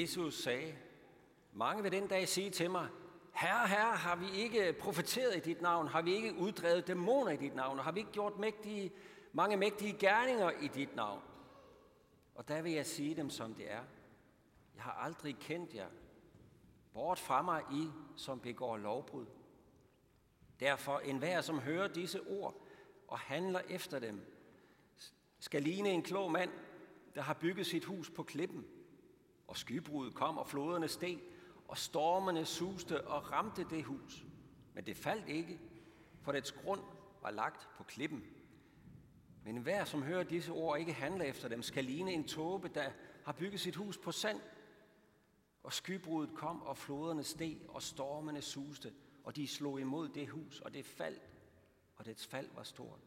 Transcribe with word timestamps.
Jesus 0.00 0.42
sagde, 0.42 0.74
mange 1.52 1.82
vil 1.82 1.92
den 1.92 2.08
dag 2.08 2.28
sige 2.28 2.50
til 2.50 2.70
mig, 2.70 2.88
Herre, 3.34 3.68
herre, 3.68 3.96
har 3.96 4.16
vi 4.16 4.30
ikke 4.30 4.72
profeteret 4.72 5.36
i 5.36 5.40
dit 5.40 5.62
navn? 5.62 5.88
Har 5.88 6.02
vi 6.02 6.14
ikke 6.14 6.34
uddrevet 6.34 6.86
dæmoner 6.86 7.30
i 7.30 7.36
dit 7.36 7.54
navn? 7.54 7.78
Har 7.78 7.92
vi 7.92 8.00
ikke 8.00 8.12
gjort 8.12 8.38
mægtige, 8.38 8.92
mange 9.32 9.56
mægtige 9.56 9.92
gerninger 9.98 10.50
i 10.50 10.68
dit 10.68 10.96
navn? 10.96 11.22
Og 12.34 12.48
der 12.48 12.62
vil 12.62 12.72
jeg 12.72 12.86
sige 12.86 13.14
dem, 13.14 13.30
som 13.30 13.54
det 13.54 13.72
er. 13.72 13.82
Jeg 14.74 14.82
har 14.82 14.92
aldrig 14.92 15.36
kendt 15.40 15.74
jer. 15.74 15.88
Bort 16.92 17.18
fra 17.18 17.42
mig, 17.42 17.62
I, 17.72 17.88
som 18.16 18.40
begår 18.40 18.76
lovbrud. 18.76 19.26
Derfor 20.60 20.98
enhver, 20.98 21.40
som 21.40 21.58
hører 21.58 21.88
disse 21.88 22.20
ord 22.20 22.66
og 23.08 23.18
handler 23.18 23.60
efter 23.68 23.98
dem, 23.98 24.20
skal 25.38 25.62
ligne 25.62 25.90
en 25.90 26.02
klog 26.02 26.32
mand, 26.32 26.50
der 27.14 27.22
har 27.22 27.34
bygget 27.34 27.66
sit 27.66 27.84
hus 27.84 28.10
på 28.10 28.22
klippen. 28.22 28.66
Og 29.46 29.56
skybruddet 29.56 30.14
kom, 30.14 30.38
og 30.38 30.46
floderne 30.46 30.88
steg, 30.88 31.20
og 31.68 31.78
stormene 31.78 32.44
suste 32.44 33.06
og 33.06 33.32
ramte 33.32 33.66
det 33.70 33.84
hus. 33.84 34.24
Men 34.74 34.86
det 34.86 34.96
faldt 34.96 35.28
ikke, 35.28 35.60
for 36.22 36.32
dets 36.32 36.52
grund 36.52 36.80
var 37.22 37.30
lagt 37.30 37.68
på 37.76 37.84
klippen. 37.84 38.24
Men 39.44 39.56
hver, 39.56 39.84
som 39.84 40.02
hører 40.02 40.22
disse 40.22 40.52
ord 40.52 40.78
ikke 40.78 40.92
handler 40.92 41.24
efter 41.24 41.48
dem, 41.48 41.62
skal 41.62 41.84
ligne 41.84 42.12
en 42.12 42.28
tåbe, 42.28 42.68
der 42.68 42.90
har 43.24 43.32
bygget 43.32 43.60
sit 43.60 43.76
hus 43.76 43.98
på 43.98 44.12
sand. 44.12 44.40
Og 45.62 45.72
skybruddet 45.72 46.34
kom, 46.36 46.62
og 46.62 46.76
floderne 46.76 47.22
steg, 47.22 47.58
og 47.68 47.82
stormene 47.82 48.42
suste, 48.42 48.92
og 49.24 49.36
de 49.36 49.48
slog 49.48 49.80
imod 49.80 50.08
det 50.08 50.28
hus, 50.28 50.60
og 50.60 50.74
det 50.74 50.84
faldt, 50.84 51.22
og 51.96 52.04
dets 52.04 52.26
fald 52.26 52.48
var 52.54 52.62
stort. 52.62 53.00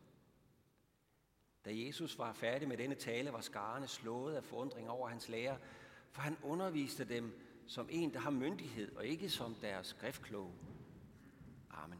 Da 1.65 1.69
Jesus 1.73 2.17
var 2.17 2.33
færdig 2.33 2.67
med 2.67 2.77
denne 2.77 2.95
tale, 2.95 3.33
var 3.33 3.41
skarne 3.41 3.87
slået 3.87 4.35
af 4.35 4.43
forundring 4.43 4.89
over 4.89 5.09
hans 5.09 5.29
lærer, 5.29 5.57
for 6.17 6.21
han 6.21 6.37
underviste 6.43 7.05
dem 7.05 7.39
som 7.67 7.87
en, 7.91 8.13
der 8.13 8.19
har 8.19 8.29
myndighed, 8.29 8.95
og 8.95 9.05
ikke 9.05 9.29
som 9.29 9.55
deres 9.55 9.87
skriftkloge. 9.87 10.53
Amen. 11.69 11.99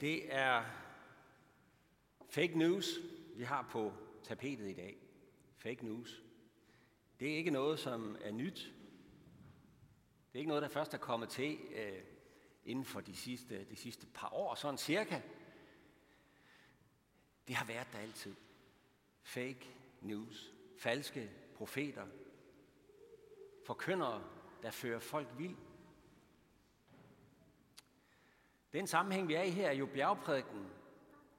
Det 0.00 0.34
er 0.34 0.64
fake 2.28 2.58
news, 2.58 2.98
vi 3.36 3.44
har 3.44 3.68
på 3.70 3.92
tapetet 4.22 4.70
i 4.70 4.74
dag. 4.74 4.96
Fake 5.56 5.84
news. 5.84 6.22
Det 7.20 7.32
er 7.32 7.36
ikke 7.36 7.50
noget, 7.50 7.78
som 7.78 8.16
er 8.20 8.32
nyt. 8.32 8.72
Det 10.32 10.34
er 10.34 10.38
ikke 10.38 10.48
noget, 10.48 10.62
der 10.62 10.68
først 10.68 10.94
er 10.94 10.98
kommet 10.98 11.28
til 11.28 11.58
øh, 11.74 12.17
inden 12.68 12.84
for 12.84 13.00
de 13.00 13.16
sidste, 13.16 13.64
de 13.64 13.76
sidste 13.76 14.06
par 14.06 14.28
år, 14.32 14.54
sådan 14.54 14.78
cirka. 14.78 15.20
Det 17.48 17.56
har 17.56 17.64
været 17.64 17.88
der 17.92 17.98
altid. 17.98 18.34
Fake 19.22 19.68
news, 20.00 20.52
falske 20.78 21.30
profeter, 21.54 22.06
forkyndere, 23.66 24.24
der 24.62 24.70
fører 24.70 24.98
folk 24.98 25.28
vild. 25.38 25.56
Den 28.72 28.86
sammenhæng, 28.86 29.28
vi 29.28 29.34
er 29.34 29.42
i 29.42 29.50
her, 29.50 29.68
er 29.68 29.74
jo 29.74 29.86
bjergprædiken, 29.86 30.70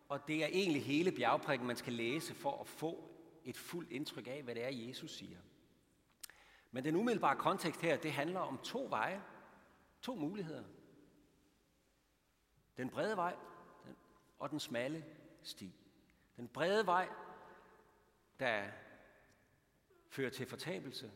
og 0.10 0.28
det 0.28 0.44
er 0.44 0.48
egentlig 0.48 0.84
hele 0.84 1.12
bjergprædiken, 1.12 1.68
man 1.68 1.76
skal 1.76 1.94
læse 1.94 2.34
for 2.34 2.62
at 2.62 2.68
få 2.68 3.10
et 3.46 3.58
fuldt 3.58 3.92
indtryk 3.92 4.28
af, 4.28 4.44
hvad 4.44 4.56
det 4.56 4.64
er, 4.64 4.88
Jesus 4.88 5.12
siger. 5.12 5.38
Men 6.72 6.84
den 6.84 6.96
umiddelbare 6.96 7.36
kontekst 7.36 7.82
her, 7.82 7.98
det 7.98 8.12
handler 8.12 8.40
om 8.40 8.58
to 8.58 8.88
veje, 8.90 9.22
to 10.02 10.16
muligheder. 10.16 10.64
Den 12.80 12.90
brede 12.90 13.18
vej 13.18 13.36
og 14.40 14.50
den 14.50 14.60
smalle 14.60 15.06
sti. 15.44 15.76
Den 16.38 16.48
brede 16.48 16.86
vej, 16.86 17.10
der 18.40 18.64
fører 20.08 20.30
til 20.30 20.46
fortabelse, 20.46 21.12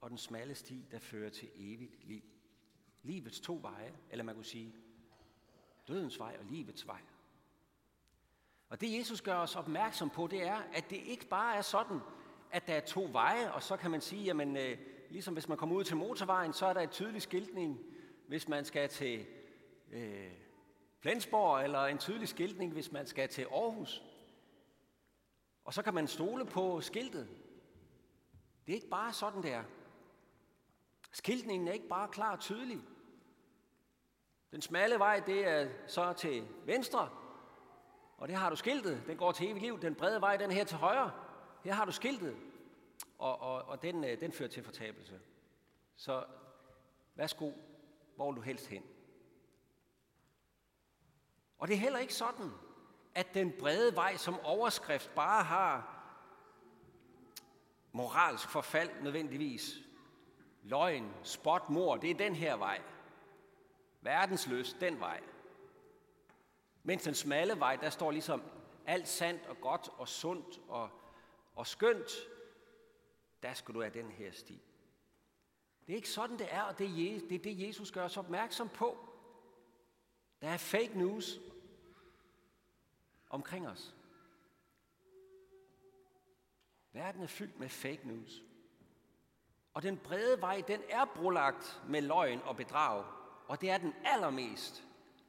og 0.00 0.10
den 0.10 0.18
smalle 0.18 0.54
sti, 0.54 0.86
der 0.90 0.98
fører 0.98 1.30
til 1.30 1.50
evigt 1.54 2.04
liv. 2.04 2.22
Livets 3.02 3.40
to 3.40 3.58
veje, 3.62 3.94
eller 4.10 4.24
man 4.24 4.34
kunne 4.34 4.44
sige 4.44 4.74
dødens 5.88 6.18
vej 6.18 6.36
og 6.38 6.44
livets 6.44 6.86
vej. 6.86 7.00
Og 8.68 8.80
det 8.80 8.98
Jesus 8.98 9.22
gør 9.22 9.36
os 9.36 9.56
opmærksom 9.56 10.10
på, 10.10 10.26
det 10.26 10.42
er, 10.42 10.62
at 10.72 10.90
det 10.90 10.96
ikke 10.96 11.26
bare 11.26 11.56
er 11.56 11.62
sådan, 11.62 12.00
at 12.50 12.66
der 12.66 12.74
er 12.74 12.80
to 12.86 13.08
veje, 13.12 13.52
og 13.52 13.62
så 13.62 13.76
kan 13.76 13.90
man 13.90 14.00
sige, 14.00 14.24
jamen 14.24 14.56
øh, 14.56 14.78
ligesom 15.10 15.34
hvis 15.34 15.48
man 15.48 15.58
kommer 15.58 15.76
ud 15.76 15.84
til 15.84 15.96
motorvejen, 15.96 16.52
så 16.52 16.66
er 16.66 16.72
der 16.72 16.80
et 16.80 16.90
tydelig 16.90 17.22
skiltning, 17.22 17.80
hvis 18.26 18.48
man 18.48 18.64
skal 18.64 18.88
til 18.88 19.26
øh, 19.92 20.47
Flensborg, 21.00 21.64
eller 21.64 21.84
en 21.84 21.98
tydelig 21.98 22.28
skiltning, 22.28 22.72
hvis 22.72 22.92
man 22.92 23.06
skal 23.06 23.28
til 23.28 23.42
Aarhus. 23.42 24.02
Og 25.64 25.74
så 25.74 25.82
kan 25.82 25.94
man 25.94 26.08
stole 26.08 26.44
på 26.44 26.80
skiltet. 26.80 27.28
Det 28.66 28.72
er 28.72 28.76
ikke 28.76 28.88
bare 28.88 29.12
sådan, 29.12 29.42
der. 29.42 29.62
Skiltningen 31.12 31.68
er 31.68 31.72
ikke 31.72 31.88
bare 31.88 32.08
klar 32.08 32.32
og 32.32 32.40
tydelig. 32.40 32.78
Den 34.50 34.62
smalle 34.62 34.98
vej, 34.98 35.22
det 35.26 35.46
er 35.46 35.68
så 35.86 36.12
til 36.12 36.48
venstre, 36.64 37.10
og 38.16 38.28
det 38.28 38.36
har 38.36 38.50
du 38.50 38.56
skiltet. 38.56 39.02
Den 39.06 39.16
går 39.16 39.32
til 39.32 39.50
evigt 39.50 39.62
liv. 39.62 39.80
Den 39.80 39.94
brede 39.94 40.20
vej, 40.20 40.36
den 40.36 40.50
her 40.50 40.64
til 40.64 40.76
højre. 40.76 41.12
Her 41.64 41.72
har 41.72 41.84
du 41.84 41.92
skiltet, 41.92 42.36
og, 43.18 43.40
og, 43.40 43.62
og 43.62 43.82
den, 43.82 44.04
øh, 44.04 44.20
den 44.20 44.32
fører 44.32 44.48
til 44.48 44.62
fortabelse. 44.62 45.20
Så 45.96 46.24
værsgo, 47.14 47.52
hvor 48.16 48.30
vil 48.32 48.36
du 48.36 48.42
helst 48.42 48.66
hen? 48.66 48.82
Og 51.58 51.68
det 51.68 51.74
er 51.74 51.78
heller 51.78 51.98
ikke 51.98 52.14
sådan, 52.14 52.50
at 53.14 53.34
den 53.34 53.52
brede 53.58 53.96
vej 53.96 54.16
som 54.16 54.40
overskrift 54.40 55.14
bare 55.14 55.44
har 55.44 55.94
moralsk 57.92 58.48
forfald 58.48 59.02
nødvendigvis. 59.02 59.74
Løgn, 60.62 61.14
spot, 61.22 61.70
mor, 61.70 61.96
det 61.96 62.10
er 62.10 62.14
den 62.14 62.34
her 62.34 62.56
vej. 62.56 62.82
Verdensløs, 64.00 64.76
den 64.80 65.00
vej. 65.00 65.20
Mens 66.82 67.02
den 67.02 67.14
smalle 67.14 67.58
vej, 67.58 67.76
der 67.76 67.90
står 67.90 68.10
ligesom 68.10 68.42
alt 68.86 69.08
sandt 69.08 69.46
og 69.46 69.60
godt 69.60 69.88
og 69.96 70.08
sundt 70.08 70.60
og, 70.68 70.90
og 71.54 71.66
skønt, 71.66 72.10
der 73.42 73.54
skal 73.54 73.74
du 73.74 73.80
have 73.80 73.94
den 73.94 74.10
her 74.10 74.32
sti. 74.32 74.62
Det 75.86 75.92
er 75.92 75.96
ikke 75.96 76.10
sådan, 76.10 76.38
det 76.38 76.48
er, 76.50 76.62
og 76.62 76.78
det 76.78 76.86
er 76.86 77.20
det, 77.28 77.34
er 77.34 77.42
det 77.42 77.68
Jesus 77.68 77.92
gør 77.92 78.04
os 78.04 78.16
opmærksom 78.16 78.68
på. 78.68 79.07
Der 80.40 80.48
er 80.48 80.56
fake 80.56 80.98
news 80.98 81.40
omkring 83.30 83.68
os. 83.68 83.94
Verden 86.92 87.22
er 87.22 87.26
fyldt 87.26 87.58
med 87.58 87.68
fake 87.68 88.08
news. 88.08 88.42
Og 89.74 89.82
den 89.82 89.98
brede 89.98 90.40
vej, 90.40 90.62
den 90.68 90.82
er 90.88 91.04
brolagt 91.04 91.82
med 91.88 92.02
løgn 92.02 92.42
og 92.42 92.56
bedrag. 92.56 93.04
Og 93.48 93.60
det 93.60 93.70
er 93.70 93.78
den 93.78 93.94
allermest 94.04 94.84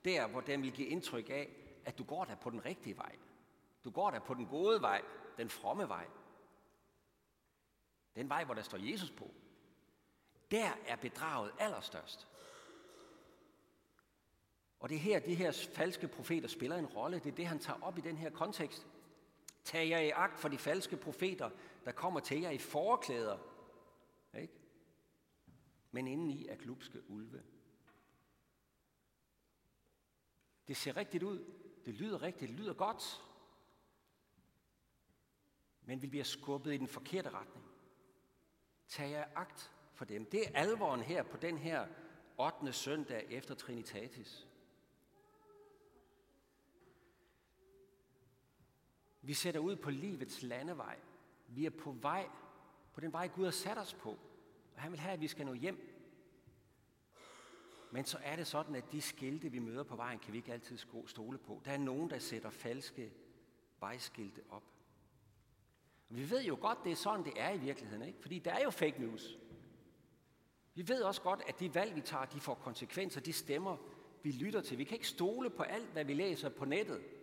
der, 0.06 0.28
hvor 0.28 0.42
den 0.42 0.62
vil 0.62 0.72
give 0.72 0.88
indtryk 0.88 1.30
af, 1.30 1.50
at 1.86 1.98
du 1.98 2.04
går 2.04 2.26
der 2.26 2.36
på 2.36 2.50
den 2.50 2.66
rigtige 2.66 2.98
vej. 2.98 3.16
Du 3.84 3.92
går 3.92 4.12
der 4.12 4.20
på 4.20 4.34
den 4.34 4.46
gode 4.46 4.82
vej, 4.82 5.02
den 5.38 5.50
fromme 5.50 5.90
vej. 5.90 6.08
Den 8.16 8.30
vej, 8.30 8.44
hvor 8.44 8.54
der 8.54 8.62
står 8.62 8.78
Jesus 8.78 9.12
på. 9.12 9.32
Der 10.52 10.72
er 10.88 10.96
bedraget 10.96 11.52
allerstørst. 11.60 12.29
Og 14.80 14.90
det 14.90 14.96
er 14.96 15.00
her, 15.00 15.20
de 15.20 15.36
her 15.36 15.68
falske 15.74 16.08
profeter 16.08 16.48
spiller 16.48 16.76
en 16.76 16.86
rolle. 16.86 17.20
Det 17.20 17.32
er 17.32 17.36
det, 17.36 17.48
han 17.48 17.60
tager 17.60 17.80
op 17.82 17.98
i 17.98 18.02
den 18.02 18.18
her 18.18 18.30
kontekst. 18.30 18.88
Tag 19.64 19.90
jer 19.90 20.00
i 20.00 20.10
agt 20.10 20.40
for 20.40 20.50
de 20.50 20.58
falske 20.58 20.98
profeter, 20.98 21.50
der 21.86 21.92
kommer 21.92 22.20
til 22.20 22.42
jer 22.42 22.50
i 22.50 22.58
forklæder. 22.58 23.38
Ikke? 24.38 24.54
Men 25.92 26.08
indeni 26.08 26.48
er 26.48 26.56
klubske 26.56 27.10
ulve. 27.10 27.44
Det 30.68 30.78
ser 30.78 30.98
rigtigt 30.98 31.24
ud. 31.24 31.46
Det 31.86 31.94
lyder 31.94 32.22
rigtigt. 32.22 32.50
Det 32.52 32.60
lyder 32.60 32.74
godt. 32.74 33.24
Men 35.82 36.02
vi 36.02 36.08
bliver 36.08 36.24
skubbet 36.24 36.74
i 36.74 36.78
den 36.78 36.88
forkerte 36.88 37.30
retning. 37.30 37.66
Tag 38.88 39.10
jer 39.12 39.26
agt 39.36 39.72
for 39.94 40.06
dem. 40.06 40.26
Det 40.26 40.48
er 40.48 40.60
alvoren 40.60 41.02
her 41.02 41.24
på 41.24 41.38
den 41.38 41.58
her 41.58 41.88
8. 42.38 42.74
søndag 42.74 43.26
efter 43.30 43.56
Trinitatis. 43.56 44.49
Vi 49.30 49.34
sætter 49.34 49.60
ud 49.60 49.76
på 49.76 49.90
livets 49.90 50.44
landevej. 50.44 51.00
Vi 51.48 51.66
er 51.66 51.70
på 51.70 51.92
vej, 51.92 52.30
på 52.94 53.02
den 53.02 53.14
vej 53.14 53.28
Gud 53.28 53.44
har 53.44 53.52
sat 53.52 53.78
os 53.78 53.94
på. 53.94 54.10
Og 54.76 54.82
han 54.82 54.92
vil 54.92 55.00
have, 55.00 55.14
at 55.14 55.22
vi 55.22 55.28
skal 55.28 55.46
nå 55.46 55.54
hjem. 55.54 55.78
Men 57.92 58.06
så 58.06 58.18
er 58.24 58.36
det 58.36 58.48
sådan, 58.48 58.76
at 58.76 58.92
de 58.92 59.02
skilte, 59.02 59.52
vi 59.52 59.60
møder 59.60 59.84
på 59.84 59.96
vejen, 59.96 60.20
kan 60.20 60.34
vi 60.34 60.38
ikke 60.38 60.54
altid 60.54 60.78
stole 61.06 61.38
på. 61.38 61.62
Der 61.66 61.72
er 61.72 61.78
nogen, 61.78 62.10
der 62.10 62.20
sætter 62.20 62.50
falske 62.50 63.12
vejskilte 63.80 64.42
op. 64.50 64.64
Og 66.10 66.16
vi 66.16 66.30
ved 66.30 66.44
jo 66.44 66.58
godt, 66.62 66.84
det 66.84 66.92
er 66.92 66.96
sådan, 66.96 67.26
det 67.26 67.34
er 67.36 67.52
i 67.52 67.58
virkeligheden, 67.58 68.08
ikke? 68.08 68.22
Fordi 68.22 68.40
der 68.40 68.52
er 68.52 68.64
jo 68.64 68.70
fake 68.70 69.02
news. 69.02 69.38
Vi 70.76 70.88
ved 70.88 71.02
også 71.02 71.22
godt, 71.22 71.42
at 71.48 71.60
de 71.60 71.76
valg, 71.76 71.96
vi 71.96 72.02
tager, 72.02 72.26
de 72.26 72.40
får 72.40 72.56
konsekvenser. 72.56 73.22
De 73.22 73.34
stemmer, 73.34 73.78
vi 74.24 74.32
lytter 74.32 74.62
til. 74.62 74.78
Vi 74.78 74.84
kan 74.84 74.96
ikke 74.96 75.08
stole 75.08 75.50
på 75.50 75.64
alt, 75.64 75.90
hvad 75.90 76.06
vi 76.06 76.14
læser 76.14 76.50
på 76.50 76.66
nettet. 76.66 77.19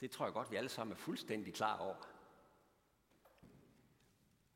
Det 0.00 0.10
tror 0.10 0.26
jeg 0.26 0.32
godt, 0.32 0.50
vi 0.50 0.56
alle 0.56 0.68
sammen 0.68 0.92
er 0.92 0.98
fuldstændig 0.98 1.54
klar 1.54 1.78
over. 1.78 1.94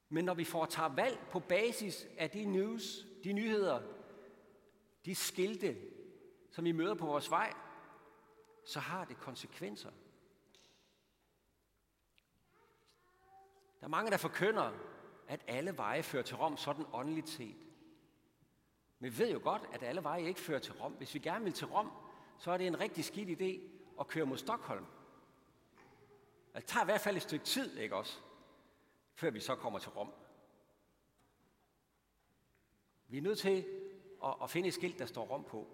Men 0.08 0.24
når 0.24 0.34
vi 0.34 0.44
får 0.44 0.66
tager 0.66 0.88
valg 0.88 1.18
på 1.30 1.40
basis 1.40 2.06
af 2.18 2.30
de 2.30 2.44
news, 2.44 3.06
de 3.24 3.32
nyheder, 3.32 3.82
de 5.04 5.14
skilte, 5.14 5.76
som 6.50 6.64
vi 6.64 6.72
møder 6.72 6.94
på 6.94 7.06
vores 7.06 7.30
vej, 7.30 7.52
så 8.64 8.80
har 8.80 9.04
det 9.04 9.16
konsekvenser. 9.16 9.90
Der 13.80 13.86
er 13.86 13.88
mange, 13.88 14.10
der 14.10 14.16
forkynder, 14.16 14.72
at 15.28 15.44
alle 15.46 15.76
veje 15.76 16.02
fører 16.02 16.22
til 16.22 16.36
Rom, 16.36 16.56
sådan 16.56 16.84
åndeligt 16.92 17.28
set. 17.28 17.66
Men 18.98 19.12
vi 19.12 19.18
ved 19.18 19.32
jo 19.32 19.40
godt, 19.42 19.62
at 19.72 19.82
alle 19.82 20.02
veje 20.02 20.22
ikke 20.22 20.40
fører 20.40 20.58
til 20.58 20.72
Rom. 20.74 20.92
Hvis 20.92 21.14
vi 21.14 21.18
gerne 21.18 21.44
vil 21.44 21.52
til 21.52 21.66
Rom, 21.66 21.90
så 22.38 22.50
er 22.50 22.56
det 22.56 22.66
en 22.66 22.80
rigtig 22.80 23.04
skidt 23.04 23.40
idé 23.40 23.60
at 24.00 24.06
køre 24.06 24.26
mod 24.26 24.38
Stockholm. 24.38 24.86
Det 26.54 26.64
tager 26.64 26.84
i 26.84 26.86
hvert 26.86 27.00
fald 27.00 27.16
et 27.16 27.22
stykke 27.22 27.44
tid, 27.44 27.78
ikke 27.78 27.96
også? 27.96 28.18
Før 29.14 29.30
vi 29.30 29.40
så 29.40 29.54
kommer 29.54 29.78
til 29.78 29.90
Rom. 29.90 30.12
Vi 33.08 33.18
er 33.18 33.22
nødt 33.22 33.38
til 33.38 33.64
at, 34.24 34.34
at 34.42 34.50
finde 34.50 34.68
et 34.68 34.74
skilt, 34.74 34.98
der 34.98 35.06
står 35.06 35.24
Rom 35.24 35.44
på, 35.44 35.68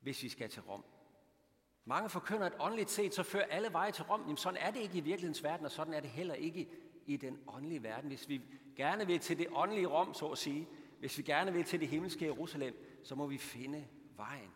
hvis 0.00 0.22
vi 0.22 0.28
skal 0.28 0.50
til 0.50 0.62
Rom. 0.62 0.84
Mange 1.84 2.10
forkynder, 2.10 2.46
at 2.46 2.52
åndeligt 2.60 2.90
set, 2.90 3.14
så 3.14 3.22
fører 3.22 3.44
alle 3.44 3.72
veje 3.72 3.92
til 3.92 4.04
Rom. 4.04 4.20
Jamen, 4.20 4.36
sådan 4.36 4.58
er 4.58 4.70
det 4.70 4.80
ikke 4.80 4.98
i 4.98 5.00
virkelighedens 5.00 5.42
verden, 5.42 5.66
og 5.66 5.72
sådan 5.72 5.94
er 5.94 6.00
det 6.00 6.10
heller 6.10 6.34
ikke 6.34 6.68
i 7.06 7.16
den 7.16 7.42
åndelige 7.48 7.82
verden. 7.82 8.08
Hvis 8.08 8.28
vi 8.28 8.42
gerne 8.76 9.06
vil 9.06 9.20
til 9.20 9.38
det 9.38 9.46
åndelige 9.52 9.86
Rom, 9.86 10.14
så 10.14 10.26
at 10.26 10.38
sige, 10.38 10.68
hvis 10.98 11.18
vi 11.18 11.22
gerne 11.22 11.52
vil 11.52 11.64
til 11.64 11.80
det 11.80 11.88
himmelske 11.88 12.24
Jerusalem, 12.24 13.00
så 13.04 13.14
må 13.14 13.26
vi 13.26 13.38
finde 13.38 13.88
vejen. 14.16 14.50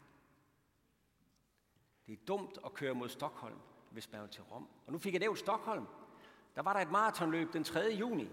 Det 2.06 2.12
er 2.12 2.24
dumt 2.28 2.58
at 2.64 2.74
køre 2.74 2.94
mod 2.94 3.08
Stockholm, 3.08 3.58
hvis 3.94 4.12
man 4.12 4.20
vil 4.20 4.30
til 4.30 4.42
Rom. 4.42 4.68
Og 4.86 4.92
nu 4.92 4.98
fik 4.98 5.12
jeg 5.12 5.20
nævnt 5.20 5.38
Stockholm. 5.38 5.86
Der 6.54 6.62
var 6.62 6.72
der 6.72 6.80
et 6.80 6.90
maratonløb 6.90 7.52
den 7.52 7.64
3. 7.64 7.80
juni. 7.80 8.28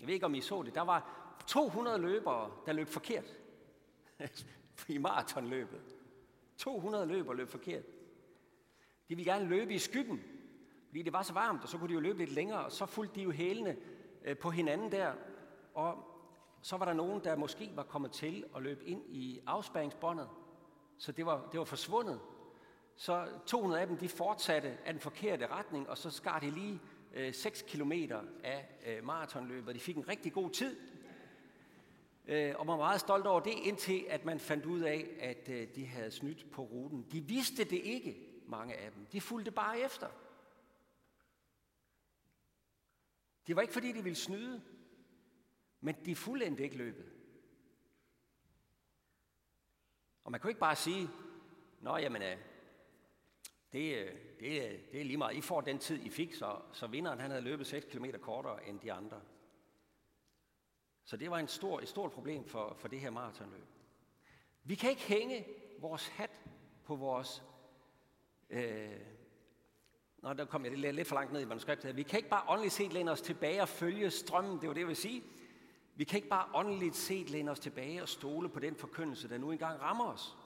Jeg 0.00 0.06
ved 0.06 0.14
ikke, 0.14 0.26
om 0.26 0.34
I 0.34 0.40
så 0.40 0.62
det. 0.62 0.74
Der 0.74 0.80
var 0.80 1.26
200 1.46 1.98
løbere, 1.98 2.50
der 2.66 2.72
løb 2.72 2.88
forkert 2.88 3.36
i 4.88 4.98
maratonløbet. 4.98 5.80
200 6.56 7.06
løbere 7.06 7.36
løb 7.36 7.48
forkert. 7.48 7.84
De 9.08 9.16
ville 9.16 9.32
gerne 9.32 9.48
løbe 9.48 9.74
i 9.74 9.78
skyggen, 9.78 10.22
fordi 10.88 11.02
det 11.02 11.12
var 11.12 11.22
så 11.22 11.32
varmt, 11.32 11.62
og 11.62 11.68
så 11.68 11.78
kunne 11.78 11.88
de 11.88 11.94
jo 11.94 12.00
løbe 12.00 12.18
lidt 12.18 12.32
længere, 12.32 12.64
og 12.64 12.72
så 12.72 12.86
fulgte 12.86 13.14
de 13.14 13.22
jo 13.22 13.30
hælene 13.30 13.76
øh, 14.24 14.38
på 14.38 14.50
hinanden 14.50 14.92
der. 14.92 15.12
Og 15.74 16.16
så 16.62 16.76
var 16.76 16.84
der 16.84 16.92
nogen, 16.92 17.24
der 17.24 17.36
måske 17.36 17.72
var 17.74 17.82
kommet 17.82 18.12
til 18.12 18.44
at 18.56 18.62
løbe 18.62 18.84
ind 18.84 19.02
i 19.08 19.40
afspæringsbåndet, 19.46 20.28
så 20.98 21.12
det 21.12 21.26
var, 21.26 21.48
det 21.52 21.58
var 21.58 21.64
forsvundet. 21.64 22.20
Så 22.96 23.28
200 23.46 23.80
af 23.80 23.86
dem, 23.86 23.96
de 23.96 24.08
fortsatte 24.08 24.78
af 24.84 24.92
den 24.92 25.00
forkerte 25.00 25.46
retning, 25.46 25.88
og 25.88 25.98
så 25.98 26.10
skar 26.10 26.38
de 26.38 26.50
lige 26.50 26.80
øh, 27.12 27.34
6 27.34 27.62
km 27.62 27.92
af 28.44 28.68
øh, 28.86 29.04
maratonløbet. 29.04 29.74
De 29.74 29.80
fik 29.80 29.96
en 29.96 30.08
rigtig 30.08 30.32
god 30.32 30.50
tid, 30.50 30.76
øh, 32.26 32.54
og 32.58 32.66
man 32.66 32.72
var 32.72 32.84
meget 32.84 33.00
stolt 33.00 33.26
over 33.26 33.40
det, 33.40 33.54
indtil 33.62 34.06
at 34.08 34.24
man 34.24 34.40
fandt 34.40 34.66
ud 34.66 34.80
af, 34.80 35.06
at 35.20 35.48
øh, 35.48 35.74
de 35.74 35.86
havde 35.86 36.10
snydt 36.10 36.50
på 36.50 36.62
ruten. 36.62 37.06
De 37.12 37.20
vidste 37.20 37.64
det 37.64 37.80
ikke, 37.82 38.16
mange 38.46 38.74
af 38.74 38.92
dem. 38.92 39.06
De 39.06 39.20
fulgte 39.20 39.50
bare 39.50 39.80
efter. 39.80 40.08
Det 43.46 43.56
var 43.56 43.62
ikke, 43.62 43.74
fordi 43.74 43.92
de 43.92 44.02
ville 44.02 44.16
snyde, 44.16 44.62
men 45.80 45.96
de 46.04 46.16
fuldendte 46.16 46.62
ikke 46.62 46.76
løbet. 46.76 47.12
Og 50.24 50.32
man 50.32 50.40
kunne 50.40 50.50
ikke 50.50 50.60
bare 50.60 50.76
sige, 50.76 51.08
Nå, 51.80 51.96
jamen, 51.96 52.22
øh, 52.22 52.36
det, 53.72 53.96
øh, 53.96 54.12
det, 54.40 54.62
øh, 54.62 54.78
det 54.92 55.00
er 55.00 55.04
lige 55.04 55.16
meget. 55.16 55.36
I 55.36 55.40
får 55.40 55.60
den 55.60 55.78
tid, 55.78 56.04
I 56.04 56.10
fik, 56.10 56.34
så, 56.34 56.58
så 56.72 56.86
vinderen 56.86 57.20
han 57.20 57.30
havde 57.30 57.42
løbet 57.42 57.66
6 57.66 57.86
km 57.90 58.04
kortere 58.20 58.68
end 58.68 58.80
de 58.80 58.92
andre. 58.92 59.20
Så 61.04 61.16
det 61.16 61.30
var 61.30 61.38
en 61.38 61.48
stor, 61.48 61.80
et 61.80 61.88
stort 61.88 62.12
problem 62.12 62.44
for, 62.44 62.76
for 62.78 62.88
det 62.88 63.00
her 63.00 63.10
maratonløb. 63.10 63.66
Vi 64.64 64.74
kan 64.74 64.90
ikke 64.90 65.02
hænge 65.02 65.46
vores 65.78 66.08
hat 66.08 66.30
på 66.84 66.96
vores... 66.96 67.42
Øh, 68.50 69.00
Nå, 70.18 70.32
der 70.32 70.44
kom 70.44 70.64
jeg 70.64 70.78
lidt, 70.78 70.94
lidt 70.94 71.08
for 71.08 71.14
langt 71.14 71.32
ned 71.32 71.40
i 71.40 71.44
manuskriptet. 71.44 71.96
Vi 71.96 72.02
kan 72.02 72.18
ikke 72.18 72.28
bare 72.28 72.42
åndeligt 72.48 72.74
set 72.74 72.92
læne 72.92 73.10
os 73.10 73.20
tilbage 73.20 73.62
og 73.62 73.68
følge 73.68 74.10
strømmen. 74.10 74.60
Det 74.60 74.68
var 74.68 74.74
det, 74.74 74.80
jeg 74.80 74.88
vil 74.88 74.96
sige. 74.96 75.22
Vi 75.94 76.04
kan 76.04 76.16
ikke 76.16 76.28
bare 76.28 76.48
åndeligt 76.54 76.96
set 76.96 77.30
læne 77.30 77.50
os 77.50 77.60
tilbage 77.60 78.02
og 78.02 78.08
stole 78.08 78.48
på 78.48 78.60
den 78.60 78.76
forkyndelse, 78.76 79.28
der 79.28 79.38
nu 79.38 79.50
engang 79.50 79.80
rammer 79.80 80.04
os. 80.04 80.36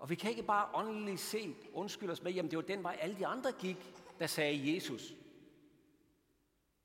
Og 0.00 0.10
vi 0.10 0.14
kan 0.14 0.30
ikke 0.30 0.42
bare 0.42 0.68
åndeligt 0.74 1.20
set 1.20 1.56
undskylde 1.72 2.12
os 2.12 2.22
med, 2.22 2.32
jamen 2.32 2.50
det 2.50 2.56
var 2.56 2.62
den 2.62 2.82
vej, 2.82 2.96
alle 3.00 3.18
de 3.18 3.26
andre 3.26 3.52
gik, 3.52 3.94
der 4.18 4.26
sagde 4.26 4.74
Jesus. 4.74 5.14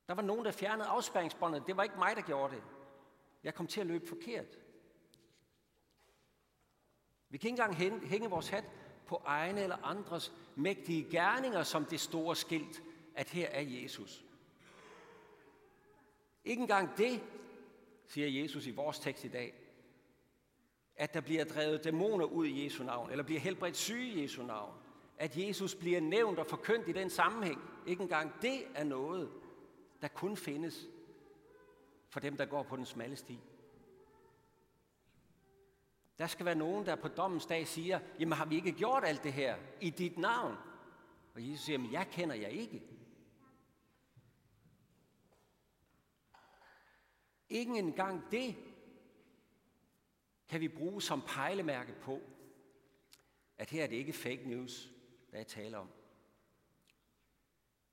Der 0.07 0.13
var 0.13 0.21
nogen, 0.21 0.45
der 0.45 0.51
fjernede 0.51 0.87
afspæringsbåndet. 0.87 1.67
Det 1.67 1.77
var 1.77 1.83
ikke 1.83 1.97
mig, 1.97 2.15
der 2.15 2.21
gjorde 2.21 2.55
det. 2.55 2.63
Jeg 3.43 3.53
kom 3.55 3.67
til 3.67 3.81
at 3.81 3.87
løbe 3.87 4.07
forkert. 4.07 4.59
Vi 7.29 7.37
kan 7.37 7.47
ikke 7.47 7.63
engang 7.63 8.05
hænge 8.07 8.29
vores 8.29 8.49
hat 8.49 8.63
på 9.07 9.21
egne 9.25 9.61
eller 9.61 9.85
andres 9.85 10.33
mægtige 10.55 11.09
gerninger 11.11 11.63
som 11.63 11.85
det 11.85 11.99
store 11.99 12.35
skilt, 12.35 12.83
at 13.15 13.29
her 13.29 13.47
er 13.47 13.61
Jesus. 13.61 14.25
Ikke 16.45 16.61
engang 16.61 16.97
det, 16.97 17.23
siger 18.07 18.41
Jesus 18.41 18.65
i 18.65 18.71
vores 18.71 18.99
tekst 18.99 19.23
i 19.23 19.27
dag, 19.27 19.64
at 20.97 21.13
der 21.13 21.21
bliver 21.21 21.43
drevet 21.43 21.83
dæmoner 21.83 22.25
ud 22.25 22.45
i 22.45 22.63
Jesu 22.63 22.83
navn, 22.83 23.11
eller 23.11 23.23
bliver 23.23 23.39
helbredt 23.39 23.77
syge 23.77 24.07
i 24.07 24.21
Jesu 24.21 24.43
navn. 24.43 24.73
At 25.17 25.37
Jesus 25.37 25.75
bliver 25.75 25.99
nævnt 25.99 26.39
og 26.39 26.47
forkyndt 26.47 26.87
i 26.87 26.91
den 26.91 27.09
sammenhæng. 27.09 27.61
Ikke 27.87 28.03
engang 28.03 28.41
det 28.41 28.63
er 28.75 28.83
noget, 28.83 29.31
der 30.01 30.07
kun 30.07 30.37
findes 30.37 30.87
for 32.09 32.19
dem, 32.19 32.37
der 32.37 32.45
går 32.45 32.63
på 32.63 32.75
den 32.75 32.85
smalle 32.85 33.15
sti. 33.15 33.39
Der 36.17 36.27
skal 36.27 36.45
være 36.45 36.55
nogen, 36.55 36.85
der 36.85 36.95
på 36.95 37.07
dommens 37.07 37.45
dag 37.45 37.67
siger, 37.67 37.99
jamen 38.19 38.37
har 38.37 38.45
vi 38.45 38.55
ikke 38.55 38.71
gjort 38.71 39.03
alt 39.05 39.23
det 39.23 39.33
her 39.33 39.57
i 39.81 39.89
dit 39.89 40.17
navn? 40.17 40.55
Og 41.35 41.49
Jesus 41.49 41.65
siger, 41.65 41.77
men 41.77 41.91
jeg 41.91 42.07
kender 42.11 42.35
jer 42.35 42.47
ikke. 42.47 42.83
Ikke 47.49 47.77
engang 47.77 48.31
det 48.31 48.55
kan 50.49 50.61
vi 50.61 50.67
bruge 50.67 51.01
som 51.01 51.21
pejlemærke 51.27 51.93
på, 52.01 52.21
at 53.57 53.69
her 53.69 53.83
er 53.83 53.87
det 53.87 53.95
ikke 53.95 54.13
fake 54.13 54.49
news, 54.49 54.91
der 55.31 55.37
er 55.37 55.43
taler 55.43 55.77
om. 55.77 55.89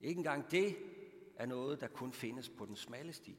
Ikke 0.01 0.19
engang 0.19 0.51
det 0.51 0.77
er 1.37 1.47
noget, 1.47 1.81
der 1.81 1.89
kun 1.89 2.13
findes 2.13 2.49
på 2.49 2.67
den 2.67 2.77
smalle 2.77 3.13
sti. 3.13 3.37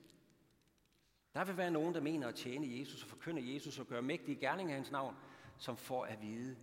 Der 1.34 1.44
vil 1.44 1.58
være 1.58 1.72
nogen, 1.72 1.94
der 1.94 2.02
mener 2.02 2.28
at 2.28 2.36
tjene 2.36 2.80
Jesus 2.80 3.04
og 3.04 3.10
forkynde 3.10 3.54
Jesus 3.54 3.80
og 3.80 3.88
gøre 3.88 4.02
mægtige 4.02 4.40
gerninger 4.40 4.74
af 4.74 4.78
hans 4.78 4.92
navn, 4.92 5.16
som 5.58 5.78
får 5.78 6.06
at 6.06 6.22
vide, 6.22 6.58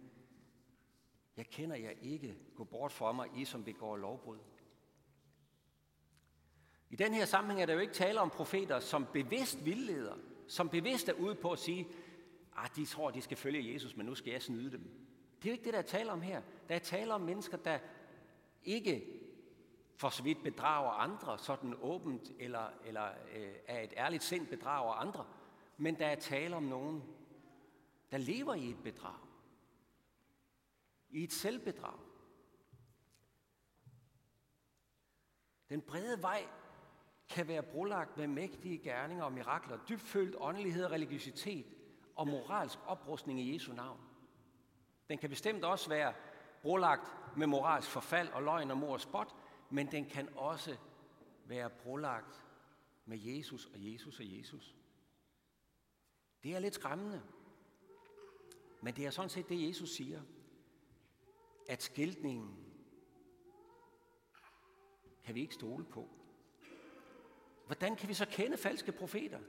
jeg 1.37 1.47
kender 1.51 1.77
jer 1.77 1.93
ikke, 2.03 2.37
gå 2.57 2.65
bort 2.65 2.93
fra 2.93 3.13
mig, 3.13 3.29
I 3.37 3.45
som 3.45 3.65
begår 3.65 3.97
lovbrud. 3.97 4.39
I 6.91 6.97
den 6.97 7.15
her 7.15 7.25
sammenhæng 7.25 7.63
er 7.63 7.67
der 7.67 7.73
jo 7.73 7.81
ikke 7.81 7.93
tale 7.95 8.21
om 8.21 8.31
profeter, 8.31 8.81
som 8.81 9.07
bevidst 9.13 9.65
vildleder, 9.65 10.17
som 10.49 10.69
bevidst 10.69 11.09
er 11.09 11.13
ude 11.13 11.35
på 11.35 11.51
at 11.53 11.59
sige, 11.59 11.89
ah, 12.65 12.77
de 12.77 12.85
tror, 12.85 13.11
de 13.11 13.23
skal 13.23 13.37
følge 13.37 13.73
Jesus, 13.73 13.97
men 13.97 14.07
nu 14.07 14.15
skal 14.15 14.31
jeg 14.31 14.43
snyde 14.43 14.73
dem. 14.73 14.81
Det 15.43 15.49
er 15.49 15.51
jo 15.51 15.53
ikke 15.53 15.65
det, 15.65 15.73
der 15.73 15.79
er 15.79 15.83
tale 15.83 16.13
om 16.13 16.23
her. 16.23 16.43
Der 16.69 16.75
er 16.75 16.79
tale 16.79 17.15
om 17.15 17.21
mennesker, 17.21 17.57
der 17.57 17.79
ikke 18.65 19.21
for 19.97 20.09
så 20.09 20.23
vidt 20.23 20.43
bedrager 20.43 20.91
andre 20.91 21.39
sådan 21.39 21.75
åbent, 21.81 22.33
eller, 22.39 22.71
eller 22.85 23.09
øh, 23.09 23.55
af 23.69 23.85
et 23.85 23.93
ærligt 23.97 24.23
sind 24.23 24.47
bedrager 24.47 24.93
andre, 24.93 25.27
men 25.77 25.99
der 25.99 26.07
er 26.07 26.15
tale 26.15 26.57
om 26.57 26.63
nogen, 26.63 27.03
der 28.11 28.19
lever 28.19 28.55
i 28.55 28.71
et 28.71 28.83
bedrag. 28.83 29.19
I 31.11 31.25
et 31.25 31.33
selvbedrag. 31.33 31.99
Den 35.69 35.83
brede 35.83 36.23
vej 36.23 36.49
kan 37.29 37.49
være 37.49 37.63
brolagt 37.63 38.17
med 38.17 38.27
mægtige 38.27 38.79
gerninger 38.79 39.25
og 39.25 39.33
mirakler, 39.33 39.79
dybfølt 39.89 40.37
åndelighed 40.39 40.85
og 40.85 40.91
religiøsitet 40.91 41.67
og 42.21 42.29
moralsk 42.29 42.79
oprustning 42.87 43.41
i 43.41 43.55
Jesu 43.55 43.73
navn. 43.73 44.01
Den 45.09 45.19
kan 45.19 45.31
bestemt 45.31 45.65
også 45.65 45.89
være 45.89 46.15
brolagt 46.63 47.13
med 47.37 47.47
moralsk 47.47 47.91
forfald 47.91 48.29
og 48.29 48.43
løgn 48.43 48.71
og 48.71 48.79
mor 48.79 48.93
og 48.93 49.01
spot, 49.01 49.35
men 49.71 49.91
den 49.91 50.05
kan 50.05 50.29
også 50.37 50.77
være 51.45 51.71
brolagt 51.71 52.45
med 53.07 53.19
Jesus 53.19 53.67
og 53.67 53.93
Jesus 53.93 54.19
og 54.19 54.39
Jesus. 54.39 54.77
Det 56.43 56.55
er 56.55 56.59
lidt 56.59 56.75
skræmmende, 56.75 57.23
men 58.81 58.97
det 58.97 59.07
er 59.07 59.11
sådan 59.11 59.31
set 59.31 59.49
det, 59.49 59.69
Jesus 59.69 59.91
siger, 59.91 60.23
at 61.69 61.83
skiltningen 61.83 62.57
kan 65.25 65.35
vi 65.35 65.41
ikke 65.41 65.55
stole 65.55 65.85
på. 65.85 66.09
Hvordan 67.67 67.97
kan 67.97 68.09
vi 68.09 68.15
så 68.15 68.27
kende 68.27 68.57
falske 68.57 68.93
profeter? 68.93 69.41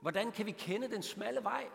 Hvordan 0.00 0.32
kan 0.32 0.46
vi 0.46 0.50
kende 0.52 0.90
den 0.90 1.02
smalle 1.02 1.44
vej? 1.44 1.70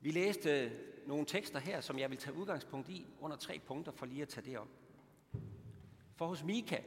Vi 0.00 0.10
læste 0.10 0.72
nogle 1.06 1.26
tekster 1.26 1.58
her, 1.58 1.80
som 1.80 1.98
jeg 1.98 2.10
vil 2.10 2.18
tage 2.18 2.36
udgangspunkt 2.36 2.88
i 2.88 3.06
under 3.20 3.36
tre 3.36 3.60
punkter 3.66 3.92
for 3.92 4.06
lige 4.06 4.22
at 4.22 4.28
tage 4.28 4.50
det 4.50 4.58
op. 4.58 4.68
For 6.16 6.26
hos 6.26 6.44
Mika, 6.44 6.78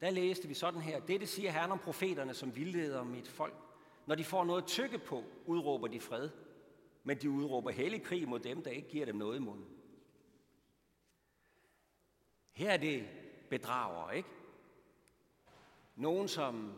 der 0.00 0.10
læste 0.10 0.48
vi 0.48 0.54
sådan 0.54 0.80
her, 0.80 1.00
dette 1.00 1.26
siger 1.26 1.50
Herren 1.50 1.72
om 1.72 1.78
profeterne, 1.78 2.34
som 2.34 2.56
vildleder 2.56 3.04
mit 3.04 3.28
folk. 3.28 3.54
Når 4.06 4.14
de 4.14 4.24
får 4.24 4.44
noget 4.44 4.66
tykke 4.66 4.98
på, 4.98 5.24
udråber 5.46 5.88
de 5.88 6.00
fred, 6.00 6.30
men 7.04 7.18
de 7.18 7.30
udråber 7.30 7.70
hellig 7.70 8.02
krig 8.02 8.28
mod 8.28 8.40
dem, 8.40 8.62
der 8.62 8.70
ikke 8.70 8.88
giver 8.88 9.06
dem 9.06 9.16
noget 9.16 9.36
i 9.36 9.40
munden. 9.40 9.66
Her 12.52 12.70
er 12.70 12.76
det 12.76 13.08
bedrager, 13.50 14.10
ikke? 14.10 14.28
Nogen, 15.96 16.28
som 16.28 16.74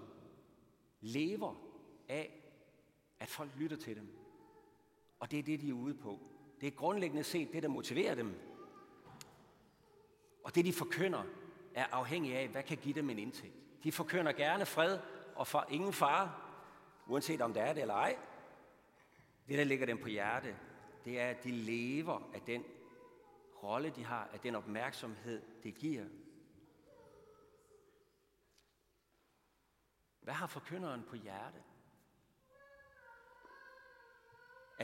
lever 1.00 1.54
af, 2.08 2.42
at 3.18 3.28
folk 3.28 3.50
lytter 3.56 3.76
til 3.76 3.96
dem. 3.96 4.23
Og 5.24 5.30
det 5.30 5.38
er 5.38 5.42
det, 5.42 5.60
de 5.60 5.68
er 5.68 5.72
ude 5.72 5.94
på. 5.94 6.20
Det 6.60 6.66
er 6.66 6.70
grundlæggende 6.70 7.24
set 7.24 7.52
det, 7.52 7.62
der 7.62 7.68
motiverer 7.68 8.14
dem. 8.14 8.34
Og 10.44 10.54
det, 10.54 10.64
de 10.64 10.72
forkynder, 10.72 11.24
er 11.74 11.86
afhængig 11.92 12.36
af, 12.36 12.48
hvad 12.48 12.62
kan 12.62 12.76
give 12.76 12.94
dem 12.94 13.10
en 13.10 13.18
indtægt. 13.18 13.54
De 13.84 13.92
forkynder 13.92 14.32
gerne 14.32 14.66
fred 14.66 14.98
og 15.34 15.46
for 15.46 15.66
ingen 15.70 15.92
fare, 15.92 16.32
uanset 17.06 17.40
om 17.40 17.54
det 17.54 17.62
er 17.62 17.72
det 17.72 17.80
eller 17.80 17.94
ej. 17.94 18.16
Det, 19.48 19.58
der 19.58 19.64
ligger 19.64 19.86
dem 19.86 19.98
på 19.98 20.08
hjerte, 20.08 20.56
det 21.04 21.20
er, 21.20 21.30
at 21.30 21.44
de 21.44 21.50
lever 21.50 22.30
af 22.34 22.40
den 22.40 22.64
rolle, 23.62 23.90
de 23.90 24.04
har, 24.04 24.28
af 24.32 24.40
den 24.40 24.54
opmærksomhed, 24.54 25.42
det 25.62 25.74
giver. 25.74 26.04
Hvad 30.20 30.34
har 30.34 30.46
forkynderen 30.46 31.02
på 31.08 31.16
hjerte? 31.16 31.63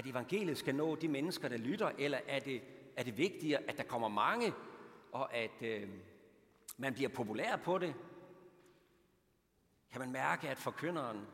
At 0.01 0.07
evangeliet 0.07 0.59
skal 0.59 0.75
nå 0.75 0.97
de 0.97 1.09
mennesker, 1.09 1.49
der 1.49 1.57
lytter, 1.57 1.93
eller 1.99 2.19
er 2.27 2.39
det, 2.39 2.63
er 2.97 3.03
det 3.03 3.19
vigtigere, 3.19 3.63
at 3.63 3.77
der 3.77 3.83
kommer 3.83 4.09
mange, 4.09 4.53
og 5.13 5.35
at 5.35 5.63
øh, 5.63 5.89
man 6.77 6.95
bliver 6.95 7.09
populær 7.09 7.57
på 7.57 7.79
det? 7.79 7.95
Kan 9.91 10.01
man 10.01 10.13
mærke, 10.13 10.49
at 10.49 10.59
forkynderen 10.59 11.27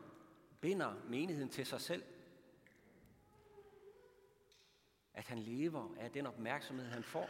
binder 0.61 0.93
menigheden 1.09 1.49
til 1.49 1.65
sig 1.65 1.81
selv? 1.81 2.03
At 5.13 5.27
han 5.27 5.39
lever 5.39 5.95
af 5.99 6.11
den 6.11 6.25
opmærksomhed, 6.25 6.85
han 6.85 7.03
får? 7.03 7.29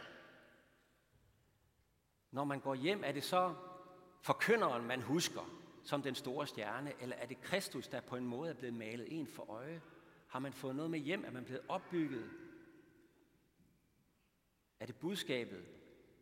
Når 2.30 2.44
man 2.44 2.60
går 2.60 2.74
hjem, 2.74 3.02
er 3.04 3.12
det 3.12 3.24
så 3.24 3.54
forkynderen, 4.22 4.86
man 4.86 5.02
husker 5.02 5.60
som 5.84 6.02
den 6.02 6.14
store 6.14 6.46
stjerne, 6.46 6.92
eller 7.00 7.16
er 7.16 7.26
det 7.26 7.40
Kristus, 7.40 7.88
der 7.88 8.00
på 8.00 8.16
en 8.16 8.26
måde 8.26 8.50
er 8.50 8.54
blevet 8.54 8.74
malet 8.74 9.06
en 9.10 9.26
for 9.26 9.50
øje? 9.50 9.80
Har 10.28 10.38
man 10.38 10.52
fået 10.52 10.76
noget 10.76 10.90
med 10.90 10.98
hjem? 10.98 11.24
Er 11.24 11.30
man 11.30 11.44
blevet 11.44 11.62
opbygget? 11.68 12.30
Er 14.80 14.86
det 14.86 14.96
budskabet, 14.96 15.64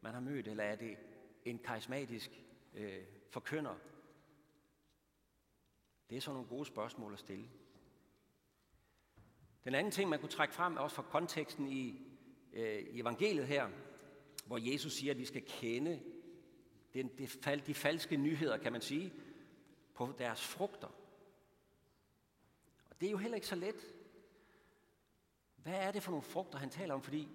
man 0.00 0.12
har 0.12 0.20
mødt, 0.20 0.48
eller 0.48 0.64
er 0.64 0.76
det 0.76 0.96
en 1.44 1.58
karismatisk 1.58 2.30
øh, 2.74 3.04
forkynder? 3.30 3.74
Det 6.10 6.16
er 6.16 6.20
så 6.20 6.32
nogle 6.32 6.48
gode 6.48 6.66
spørgsmål 6.66 7.12
at 7.12 7.18
stille. 7.18 7.48
Den 9.64 9.74
anden 9.74 9.90
ting, 9.90 10.10
man 10.10 10.20
kunne 10.20 10.28
trække 10.28 10.54
frem, 10.54 10.76
er 10.76 10.80
også 10.80 10.96
fra 10.96 11.02
konteksten 11.02 11.68
i, 11.68 12.06
øh, 12.52 12.78
i 12.78 13.00
evangeliet 13.00 13.46
her, 13.46 13.70
hvor 14.46 14.72
Jesus 14.72 14.92
siger, 14.92 15.12
at 15.12 15.18
vi 15.18 15.24
skal 15.24 15.42
kende 15.46 16.02
den, 16.94 17.08
de, 17.18 17.26
de 17.66 17.74
falske 17.74 18.16
nyheder, 18.16 18.56
kan 18.56 18.72
man 18.72 18.80
sige, 18.80 19.12
på 19.94 20.14
deres 20.18 20.44
frugter. 20.46 20.88
Og 22.90 23.00
det 23.00 23.06
er 23.06 23.10
jo 23.10 23.16
heller 23.16 23.34
ikke 23.34 23.46
så 23.46 23.56
let. 23.56 23.95
Hvad 25.66 25.74
er 25.74 25.90
det 25.90 26.02
for 26.02 26.10
nogle 26.10 26.22
frugter, 26.22 26.58
han 26.58 26.70
taler 26.70 26.94
om? 26.94 27.02
Fordi 27.02 27.28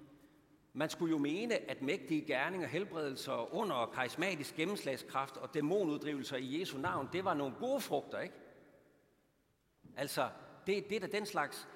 man 0.73 0.89
skulle 0.89 1.11
jo 1.11 1.17
mene, 1.17 1.69
at 1.69 1.81
mægtige 1.81 2.21
gerninger, 2.21 2.67
helbredelser 2.67 3.53
under 3.53 3.85
karismatisk 3.85 4.55
gennemslagskraft 4.55 5.37
og 5.37 5.53
dæmonuddrivelser 5.53 6.37
i 6.37 6.59
Jesu 6.59 6.77
navn, 6.77 7.09
det 7.13 7.25
var 7.25 7.33
nogle 7.33 7.55
gode 7.59 7.81
frugter, 7.81 8.19
ikke? 8.19 8.35
Altså, 9.97 10.29
det, 10.67 10.89
det 10.89 10.95
er 10.95 10.99
da 10.99 11.07
den 11.07 11.25
slags, 11.25 11.67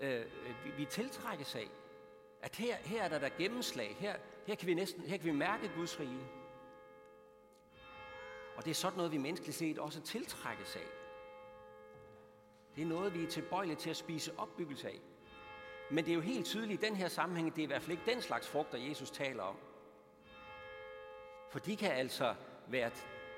øh, 0.00 0.24
vi, 0.64 0.70
vi 0.76 0.84
tiltrækkes 0.84 1.54
af. 1.54 1.68
At 2.42 2.56
her, 2.56 2.76
her 2.76 3.02
er 3.02 3.08
der 3.08 3.18
der 3.18 3.28
gennemslag. 3.38 3.96
Her, 3.98 4.16
her, 4.46 4.54
kan 4.54 4.66
vi 4.66 4.74
næsten, 4.74 5.02
her 5.02 5.16
kan 5.16 5.26
vi 5.26 5.36
mærke 5.38 5.70
Guds 5.76 6.00
rige. 6.00 6.26
Og 8.56 8.64
det 8.64 8.70
er 8.70 8.74
sådan 8.74 8.96
noget, 8.96 9.12
vi 9.12 9.18
menneskeligt 9.18 9.58
set 9.58 9.78
også 9.78 10.00
tiltrækkes 10.00 10.76
af. 10.76 10.86
Det 12.76 12.82
er 12.82 12.86
noget, 12.86 13.14
vi 13.14 13.24
er 13.24 13.28
tilbøjelige 13.28 13.76
til 13.76 13.90
at 13.90 13.96
spise 13.96 14.38
opbyggelse 14.38 14.88
af. 14.88 15.00
Men 15.92 16.04
det 16.04 16.10
er 16.10 16.14
jo 16.14 16.20
helt 16.20 16.46
tydeligt 16.46 16.82
i 16.82 16.86
den 16.86 16.96
her 16.96 17.08
sammenhæng, 17.08 17.54
det 17.54 17.58
er 17.58 17.62
i 17.62 17.66
hvert 17.66 17.82
fald 17.82 17.98
ikke 17.98 18.10
den 18.12 18.22
slags 18.22 18.48
frugter, 18.48 18.78
Jesus 18.78 19.10
taler 19.10 19.42
om. 19.42 19.56
For 21.50 21.58
de 21.58 21.76
kan 21.76 21.92
altså 21.92 22.34
være, 22.68 22.90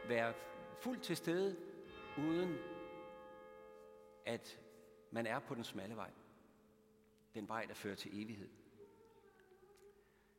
være 0.08 0.34
fuldt 0.80 1.02
til 1.02 1.16
stede, 1.16 1.56
uden 2.18 2.58
at 4.26 4.60
man 5.10 5.26
er 5.26 5.38
på 5.38 5.54
den 5.54 5.64
smalle 5.64 5.96
vej. 5.96 6.10
Den 7.34 7.48
vej, 7.48 7.64
der 7.64 7.74
fører 7.74 7.96
til 7.96 8.22
evighed. 8.22 8.48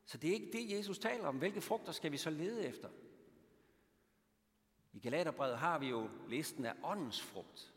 Så 0.05 0.17
det 0.17 0.29
er 0.29 0.34
ikke 0.34 0.51
det, 0.51 0.77
Jesus 0.77 1.00
taler 1.00 1.27
om. 1.27 1.38
Hvilke 1.38 1.62
frugter 1.62 1.91
skal 1.91 2.12
vi 2.12 2.17
så 2.17 2.29
lede 2.29 2.65
efter? 2.65 2.89
I 4.93 5.00
Galaterbrevet 5.00 5.57
har 5.57 5.79
vi 5.79 5.89
jo 5.89 6.10
listen 6.27 6.65
af 6.65 6.74
åndens 6.84 7.22
frugt. 7.22 7.74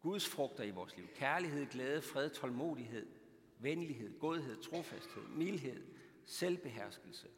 Guds 0.00 0.28
frugter 0.28 0.64
i 0.64 0.70
vores 0.70 0.96
liv. 0.96 1.06
Kærlighed, 1.14 1.66
glæde, 1.66 2.02
fred, 2.02 2.30
tålmodighed, 2.30 3.21
venlighed, 3.62 4.18
godhed, 4.18 4.62
trofasthed, 4.62 5.28
mildhed, 5.28 5.86
selvbeherskelse. 6.24 7.28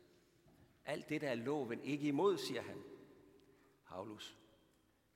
Alt 0.85 1.09
det, 1.09 1.21
der 1.21 1.28
er 1.28 1.35
loven 1.35 1.81
ikke 1.81 2.09
imod, 2.09 2.38
siger 2.38 2.62
han. 2.62 2.83
Paulus. 3.87 4.38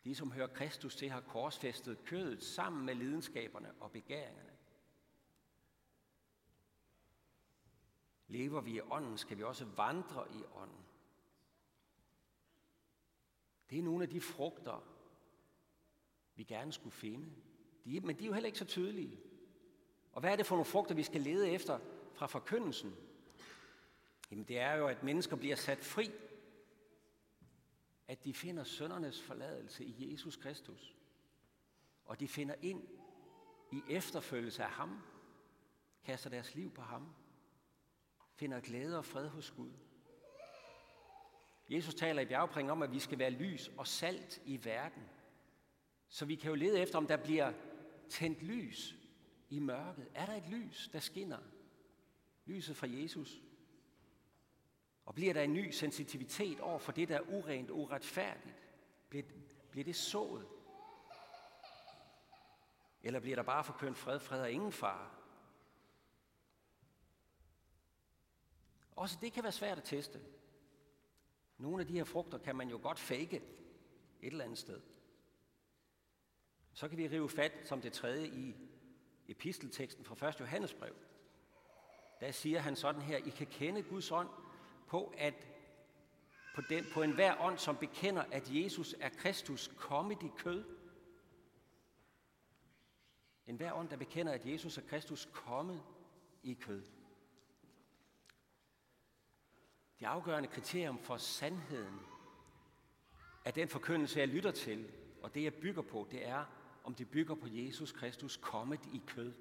De, 0.04 0.14
som 0.14 0.32
hører 0.32 0.46
Kristus 0.46 0.96
til, 0.96 1.10
har 1.10 1.20
korsfæstet 1.20 2.04
kødet 2.04 2.42
sammen 2.42 2.86
med 2.86 2.94
lidenskaberne 2.94 3.72
og 3.80 3.90
begæringerne. 3.92 4.52
Lever 8.28 8.60
vi 8.60 8.76
i 8.76 8.80
ånden, 8.80 9.18
skal 9.18 9.38
vi 9.38 9.42
også 9.42 9.64
vandre 9.64 10.26
i 10.32 10.42
ånden. 10.54 10.84
Det 13.70 13.78
er 13.78 13.82
nogle 13.82 14.02
af 14.02 14.10
de 14.10 14.20
frugter, 14.20 14.84
vi 16.34 16.44
gerne 16.44 16.72
skulle 16.72 16.94
finde. 16.94 17.30
De, 17.84 18.00
men 18.00 18.18
de 18.18 18.24
er 18.24 18.26
jo 18.26 18.32
heller 18.32 18.46
ikke 18.46 18.58
så 18.58 18.64
tydelige. 18.64 19.20
Og 20.18 20.22
hvad 20.22 20.32
er 20.32 20.36
det 20.36 20.46
for 20.46 20.54
nogle 20.54 20.64
frugter, 20.64 20.94
vi 20.94 21.02
skal 21.02 21.20
lede 21.20 21.50
efter 21.50 21.78
fra 22.14 22.26
forkyndelsen? 22.26 22.96
Jamen 24.30 24.44
det 24.44 24.58
er 24.58 24.74
jo, 24.74 24.86
at 24.86 25.02
mennesker 25.02 25.36
bliver 25.36 25.56
sat 25.56 25.84
fri. 25.84 26.10
At 28.08 28.24
de 28.24 28.34
finder 28.34 28.64
søndernes 28.64 29.22
forladelse 29.22 29.84
i 29.84 30.12
Jesus 30.12 30.36
Kristus. 30.36 30.96
Og 32.04 32.20
de 32.20 32.28
finder 32.28 32.54
ind 32.62 32.88
i 33.72 33.82
efterfølgelse 33.88 34.62
af 34.62 34.70
ham. 34.70 35.02
Kaster 36.04 36.30
deres 36.30 36.54
liv 36.54 36.70
på 36.70 36.82
ham. 36.82 37.14
Finder 38.34 38.60
glæde 38.60 38.98
og 38.98 39.04
fred 39.04 39.28
hos 39.28 39.50
Gud. 39.50 39.72
Jesus 41.70 41.94
taler 41.94 42.22
i 42.22 42.26
bjergprængningen 42.26 42.72
om, 42.72 42.82
at 42.82 42.92
vi 42.92 42.98
skal 42.98 43.18
være 43.18 43.30
lys 43.30 43.70
og 43.76 43.86
salt 43.86 44.42
i 44.44 44.64
verden. 44.64 45.02
Så 46.08 46.24
vi 46.24 46.34
kan 46.34 46.48
jo 46.48 46.54
lede 46.54 46.80
efter, 46.80 46.98
om 46.98 47.06
der 47.06 47.16
bliver 47.16 47.52
tændt 48.08 48.42
lys 48.42 48.98
i 49.48 49.58
mørket. 49.58 50.08
Er 50.14 50.26
der 50.26 50.34
et 50.34 50.48
lys, 50.48 50.88
der 50.92 51.00
skinner? 51.00 51.38
Lyset 52.46 52.76
fra 52.76 52.86
Jesus. 52.90 53.42
Og 55.04 55.14
bliver 55.14 55.34
der 55.34 55.42
en 55.42 55.52
ny 55.52 55.70
sensitivitet 55.70 56.60
over 56.60 56.78
for 56.78 56.92
det, 56.92 57.08
der 57.08 57.16
er 57.16 57.32
urent 57.32 57.70
og 57.70 57.78
uretfærdigt? 57.78 58.62
Bliver, 59.08 59.24
bliver 59.70 59.84
det 59.84 59.96
sået? 59.96 60.46
Eller 63.02 63.20
bliver 63.20 63.36
der 63.36 63.42
bare 63.42 63.64
forkønt 63.64 63.98
fred, 63.98 64.20
fred 64.20 64.40
og 64.40 64.50
ingen 64.50 64.72
far? 64.72 65.18
Også 68.96 69.18
det 69.20 69.32
kan 69.32 69.42
være 69.42 69.52
svært 69.52 69.78
at 69.78 69.84
teste. 69.84 70.20
Nogle 71.58 71.80
af 71.80 71.86
de 71.86 71.92
her 71.92 72.04
frugter 72.04 72.38
kan 72.38 72.56
man 72.56 72.68
jo 72.68 72.80
godt 72.82 72.98
fake 72.98 73.36
et 73.36 74.32
eller 74.32 74.44
andet 74.44 74.58
sted. 74.58 74.80
Så 76.72 76.88
kan 76.88 76.98
vi 76.98 77.08
rive 77.08 77.28
fat 77.28 77.52
som 77.64 77.80
det 77.80 77.92
tredje 77.92 78.26
i 78.26 78.67
epistelteksten 79.28 80.04
fra 80.04 80.28
1. 80.28 80.40
Johannesbrev. 80.40 80.94
Der 82.20 82.30
siger 82.30 82.60
han 82.60 82.76
sådan 82.76 83.02
her, 83.02 83.16
I 83.16 83.30
kan 83.30 83.46
kende 83.46 83.82
Guds 83.82 84.10
ånd 84.10 84.28
på, 84.86 85.14
at 85.18 85.48
på, 86.54 86.62
den, 86.68 86.86
på 86.92 87.02
enhver 87.02 87.40
ånd, 87.40 87.58
som 87.58 87.76
bekender, 87.76 88.22
at 88.22 88.50
Jesus 88.50 88.94
er 89.00 89.08
Kristus 89.08 89.70
kommet 89.76 90.22
i 90.22 90.30
kød. 90.36 90.64
En 93.46 93.56
hver 93.56 93.72
ånd, 93.72 93.88
der 93.88 93.96
bekender, 93.96 94.32
at 94.32 94.46
Jesus 94.46 94.78
er 94.78 94.82
Kristus 94.82 95.28
kommet 95.32 95.82
i 96.42 96.54
kød. 96.54 96.82
Det 100.00 100.06
afgørende 100.06 100.48
kriterium 100.48 100.98
for 100.98 101.16
sandheden 101.16 102.00
af 103.44 103.54
den 103.54 103.68
forkyndelse, 103.68 104.18
jeg 104.18 104.28
lytter 104.28 104.50
til, 104.50 104.92
og 105.22 105.34
det, 105.34 105.44
jeg 105.44 105.54
bygger 105.54 105.82
på, 105.82 106.08
det 106.10 106.28
er, 106.28 106.44
om 106.88 106.94
det 106.94 107.10
bygger 107.10 107.34
på 107.34 107.46
Jesus 107.50 107.92
Kristus 107.92 108.36
kommet 108.36 108.80
i 108.92 109.02
kød. 109.06 109.32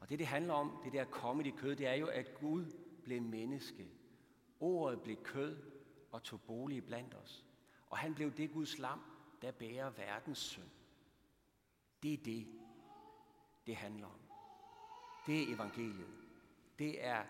Og 0.00 0.08
det, 0.08 0.18
det 0.18 0.26
handler 0.26 0.54
om, 0.54 0.80
det 0.84 0.92
der 0.92 1.04
kommet 1.04 1.46
i 1.46 1.50
kød, 1.50 1.76
det 1.76 1.86
er 1.86 1.94
jo, 1.94 2.06
at 2.06 2.34
Gud 2.34 2.64
blev 3.04 3.22
menneske. 3.22 3.88
Ordet 4.60 5.02
blev 5.02 5.16
kød 5.16 5.56
og 6.12 6.22
tog 6.22 6.40
bolig 6.40 6.84
blandt 6.84 7.14
os. 7.14 7.46
Og 7.86 7.98
han 7.98 8.14
blev 8.14 8.32
det 8.32 8.52
Guds 8.52 8.78
lam, 8.78 9.00
der 9.42 9.50
bærer 9.50 9.90
verdens 9.90 10.38
synd. 10.38 10.70
Det 12.02 12.12
er 12.12 12.22
det, 12.24 12.46
det 13.66 13.76
handler 13.76 14.06
om. 14.06 14.20
Det 15.26 15.42
er 15.42 15.54
evangeliet. 15.54 16.14
Det 16.78 17.04
er 17.04 17.24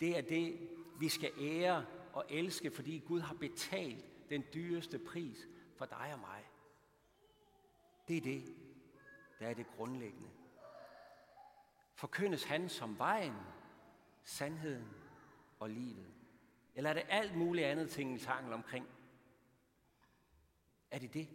det, 0.00 0.18
er 0.18 0.22
det 0.22 0.68
vi 1.00 1.08
skal 1.08 1.32
ære 1.40 1.86
og 2.12 2.24
elske, 2.28 2.70
fordi 2.70 2.98
Gud 2.98 3.20
har 3.20 3.34
betalt 3.34 4.30
den 4.30 4.44
dyreste 4.54 4.98
pris 4.98 5.48
for 5.76 5.84
dig 5.84 6.10
og 6.12 6.20
mig. 6.20 6.49
Det 8.08 8.16
er 8.16 8.20
det, 8.20 8.54
der 9.38 9.46
er 9.46 9.54
det 9.54 9.66
grundlæggende. 9.76 10.30
Forkyndes 11.94 12.44
han 12.44 12.68
som 12.68 12.98
vejen, 12.98 13.36
sandheden 14.24 14.88
og 15.58 15.70
livet? 15.70 16.14
Eller 16.74 16.90
er 16.90 16.94
det 16.94 17.04
alt 17.08 17.36
muligt 17.36 17.66
andet 17.66 17.90
ting, 17.90 18.14
vi 18.14 18.18
omkring? 18.52 18.86
Er 20.90 20.98
det 20.98 21.14
det? 21.14 21.28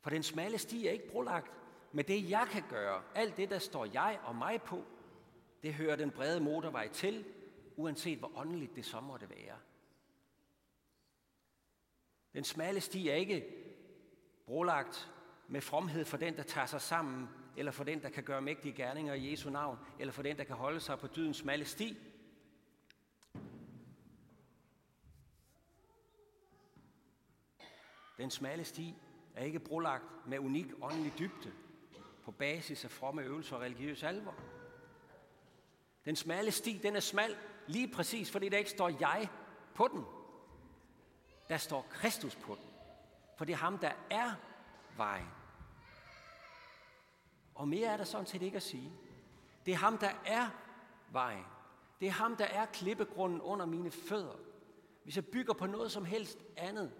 For 0.00 0.10
den 0.10 0.22
smalle 0.22 0.58
sti 0.58 0.86
er 0.86 0.90
ikke 0.90 1.08
brolagt 1.08 1.52
med 1.92 2.04
det, 2.04 2.30
jeg 2.30 2.48
kan 2.50 2.62
gøre. 2.68 3.02
Alt 3.14 3.36
det, 3.36 3.50
der 3.50 3.58
står 3.58 3.84
jeg 3.84 4.20
og 4.24 4.36
mig 4.36 4.62
på, 4.62 4.84
det 5.62 5.74
hører 5.74 5.96
den 5.96 6.10
brede 6.10 6.40
motorvej 6.40 6.88
til, 6.88 7.24
uanset 7.76 8.18
hvor 8.18 8.32
åndeligt 8.36 8.76
det 8.76 8.84
så 8.84 9.00
måtte 9.00 9.30
være. 9.30 9.58
Den 12.32 12.44
smalle 12.44 12.80
sti 12.80 13.08
er 13.08 13.14
ikke 13.14 13.65
brolagt 14.46 15.12
med 15.48 15.60
fromhed 15.60 16.04
for 16.04 16.16
den, 16.16 16.36
der 16.36 16.42
tager 16.42 16.66
sig 16.66 16.80
sammen, 16.80 17.28
eller 17.56 17.72
for 17.72 17.84
den, 17.84 18.02
der 18.02 18.08
kan 18.08 18.22
gøre 18.22 18.42
mægtige 18.42 18.74
gerninger 18.74 19.14
i 19.14 19.30
Jesu 19.30 19.50
navn, 19.50 19.78
eller 19.98 20.12
for 20.12 20.22
den, 20.22 20.36
der 20.36 20.44
kan 20.44 20.56
holde 20.56 20.80
sig 20.80 20.98
på 20.98 21.06
dydens 21.06 21.36
smalle 21.36 21.64
sti. 21.64 21.98
Den 28.18 28.30
smalle 28.30 28.64
sti 28.64 28.94
er 29.34 29.44
ikke 29.44 29.60
brolagt 29.60 30.04
med 30.26 30.38
unik 30.38 30.66
åndelig 30.82 31.12
dybde 31.18 31.52
på 32.24 32.30
basis 32.30 32.84
af 32.84 32.90
fromme 32.90 33.22
øvelser 33.22 33.56
og 33.56 33.62
religiøs 33.62 34.02
alvor. 34.02 34.34
Den 36.04 36.16
smalle 36.16 36.50
sti, 36.50 36.80
den 36.82 36.96
er 36.96 37.00
smal 37.00 37.36
lige 37.66 37.88
præcis, 37.88 38.30
fordi 38.30 38.48
der 38.48 38.58
ikke 38.58 38.70
står 38.70 38.88
jeg 39.00 39.28
på 39.74 39.88
den. 39.92 40.04
Der 41.48 41.56
står 41.56 41.86
Kristus 41.90 42.36
på 42.36 42.54
den. 42.54 42.75
For 43.36 43.44
det 43.44 43.52
er 43.52 43.56
ham, 43.56 43.78
der 43.78 43.92
er 44.10 44.34
vejen. 44.96 45.30
Og 47.54 47.68
mere 47.68 47.88
er 47.88 47.96
der 47.96 48.04
sådan 48.04 48.26
set 48.26 48.42
ikke 48.42 48.56
at 48.56 48.62
sige. 48.62 48.92
Det 49.66 49.72
er 49.72 49.78
ham, 49.78 49.98
der 49.98 50.10
er 50.24 50.48
vejen. 51.12 51.44
Det 52.00 52.08
er 52.08 52.12
ham, 52.12 52.36
der 52.36 52.44
er 52.44 52.66
klippegrunden 52.66 53.40
under 53.40 53.66
mine 53.66 53.90
fødder. 53.90 54.36
Hvis 55.02 55.16
jeg 55.16 55.26
bygger 55.26 55.54
på 55.54 55.66
noget 55.66 55.92
som 55.92 56.04
helst 56.04 56.38
andet 56.56 56.92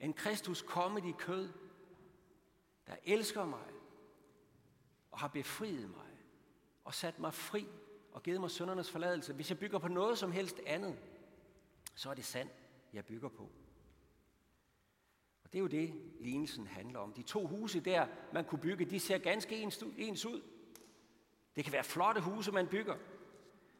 end 0.00 0.14
Kristus 0.14 0.62
kommet 0.62 1.04
i 1.04 1.12
kød, 1.18 1.52
der 2.86 2.96
elsker 3.04 3.44
mig 3.44 3.66
og 5.10 5.18
har 5.18 5.28
befriet 5.28 5.90
mig 5.90 6.10
og 6.84 6.94
sat 6.94 7.18
mig 7.18 7.34
fri 7.34 7.68
og 8.12 8.22
givet 8.22 8.40
mig 8.40 8.50
søndernes 8.50 8.90
forladelse. 8.90 9.32
Hvis 9.32 9.50
jeg 9.50 9.58
bygger 9.58 9.78
på 9.78 9.88
noget 9.88 10.18
som 10.18 10.32
helst 10.32 10.60
andet, 10.66 10.98
så 11.94 12.10
er 12.10 12.14
det 12.14 12.24
sand, 12.24 12.48
jeg 12.92 13.04
bygger 13.04 13.28
på. 13.28 13.50
Og 15.46 15.52
det 15.52 15.58
er 15.58 15.62
jo 15.62 15.66
det, 15.66 15.94
lignelsen 16.20 16.66
handler 16.66 16.98
om. 16.98 17.12
De 17.12 17.22
to 17.22 17.46
huse 17.46 17.80
der, 17.80 18.06
man 18.32 18.44
kunne 18.44 18.58
bygge, 18.58 18.84
de 18.84 19.00
ser 19.00 19.18
ganske 19.18 19.56
ens 19.96 20.26
ud. 20.26 20.42
Det 21.56 21.64
kan 21.64 21.72
være 21.72 21.84
flotte 21.84 22.20
huse, 22.20 22.52
man 22.52 22.66
bygger. 22.66 22.96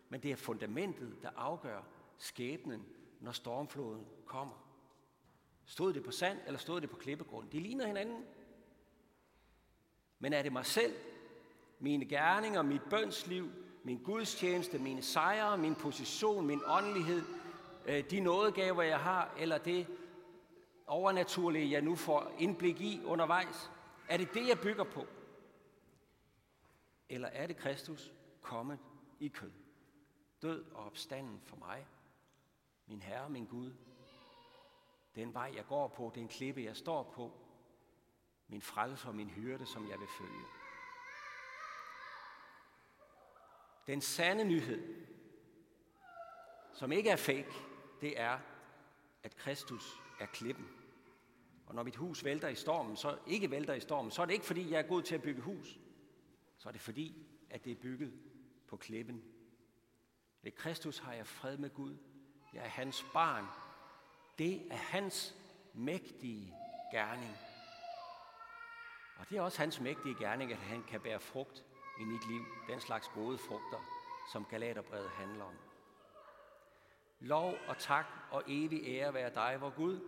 Men 0.08 0.20
det 0.22 0.30
er 0.32 0.36
fundamentet, 0.36 1.16
der 1.22 1.30
afgør 1.36 1.82
skæbnen, 2.18 2.86
når 3.20 3.32
stormfloden 3.32 4.06
kommer. 4.26 4.54
Stod 5.64 5.92
det 5.92 6.04
på 6.04 6.10
sand, 6.10 6.38
eller 6.46 6.58
stod 6.58 6.80
det 6.80 6.90
på 6.90 6.96
klippegrund? 6.96 7.50
De 7.50 7.60
ligner 7.60 7.86
hinanden. 7.86 8.24
Men 10.18 10.32
er 10.32 10.42
det 10.42 10.52
mig 10.52 10.66
selv, 10.66 10.94
mine 11.78 12.04
gerninger, 12.04 12.62
mit 12.62 12.82
bønsliv, 12.90 13.50
min 13.84 14.02
gudstjeneste, 14.02 14.78
mine 14.78 15.02
sejre, 15.02 15.58
min 15.58 15.74
position, 15.74 16.46
min 16.46 16.60
åndelighed, 16.66 17.22
øh, 17.86 18.10
de 18.10 18.20
nådegaver, 18.20 18.82
jeg 18.82 19.00
har, 19.00 19.34
eller 19.38 19.58
det 19.58 19.86
overnaturlige, 20.86 21.70
jeg 21.70 21.82
nu 21.82 21.96
får 21.96 22.32
indblik 22.38 22.80
i 22.80 23.02
undervejs? 23.04 23.70
Er 24.08 24.16
det 24.16 24.34
det, 24.34 24.48
jeg 24.48 24.58
bygger 24.60 24.84
på? 24.84 25.06
Eller 27.08 27.28
er 27.28 27.46
det 27.46 27.56
Kristus 27.56 28.12
kommet 28.40 28.78
i 29.20 29.28
kød? 29.28 29.52
Død 30.42 30.64
og 30.70 30.84
opstanden 30.84 31.40
for 31.44 31.56
mig, 31.56 31.86
min 32.86 33.02
Herre, 33.02 33.30
min 33.30 33.46
Gud. 33.46 33.72
Den 35.14 35.34
vej, 35.34 35.52
jeg 35.56 35.66
går 35.66 35.88
på, 35.88 36.12
den 36.14 36.28
klippe, 36.28 36.62
jeg 36.64 36.76
står 36.76 37.02
på, 37.02 37.32
min 38.48 38.62
frelse 38.62 39.08
og 39.08 39.14
min 39.14 39.28
hyrde, 39.28 39.66
som 39.66 39.88
jeg 39.90 40.00
vil 40.00 40.08
følge. 40.18 40.44
Den 43.86 44.00
sande 44.00 44.44
nyhed, 44.44 45.06
som 46.72 46.92
ikke 46.92 47.10
er 47.10 47.16
fake, 47.16 47.52
det 48.00 48.20
er, 48.20 48.38
at 49.22 49.36
Kristus 49.36 50.05
er 50.20 50.26
klippen. 50.26 50.68
Og 51.66 51.74
når 51.74 51.82
mit 51.82 51.96
hus 51.96 52.24
vælter 52.24 52.48
i 52.48 52.54
stormen, 52.54 52.96
så 52.96 53.18
ikke 53.26 53.50
vælter 53.50 53.74
i 53.74 53.80
stormen, 53.80 54.10
så 54.10 54.22
er 54.22 54.26
det 54.26 54.32
ikke 54.32 54.46
fordi, 54.46 54.70
jeg 54.70 54.78
er 54.78 54.88
god 54.88 55.02
til 55.02 55.14
at 55.14 55.22
bygge 55.22 55.42
hus. 55.42 55.78
Så 56.58 56.68
er 56.68 56.72
det 56.72 56.80
fordi, 56.80 57.26
at 57.50 57.64
det 57.64 57.72
er 57.72 57.76
bygget 57.76 58.12
på 58.68 58.76
klippen. 58.76 59.24
Ved 60.42 60.52
Kristus 60.52 60.98
har 60.98 61.12
jeg 61.12 61.26
fred 61.26 61.56
med 61.56 61.70
Gud. 61.70 61.96
Jeg 62.54 62.64
er 62.64 62.68
hans 62.68 63.04
barn. 63.12 63.44
Det 64.38 64.72
er 64.72 64.76
hans 64.76 65.34
mægtige 65.74 66.54
gerning. 66.92 67.36
Og 69.18 69.28
det 69.30 69.38
er 69.38 69.42
også 69.42 69.58
hans 69.58 69.80
mægtige 69.80 70.14
gerning, 70.18 70.52
at 70.52 70.58
han 70.58 70.82
kan 70.82 71.00
bære 71.00 71.20
frugt 71.20 71.64
i 72.00 72.04
mit 72.04 72.28
liv. 72.28 72.44
Den 72.68 72.80
slags 72.80 73.08
gode 73.14 73.38
frugter, 73.38 73.80
som 74.32 74.44
Galaterbrevet 74.50 75.10
handler 75.10 75.44
om. 75.44 75.54
Lov 77.26 77.54
og 77.68 77.78
tak 77.78 78.06
og 78.30 78.42
evig 78.46 78.82
ære 78.86 79.14
være 79.14 79.30
dig, 79.34 79.56
vor 79.60 79.70
Gud, 79.70 80.00